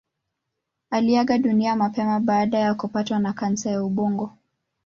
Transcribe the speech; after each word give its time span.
Aliaga 0.89 1.37
dunia 1.37 1.75
mapema 1.75 2.19
baada 2.19 2.59
ya 2.59 2.73
kupatwa 2.73 3.19
na 3.19 3.33
kansa 3.33 3.69
ya 3.71 3.83
ubongo. 3.83 4.33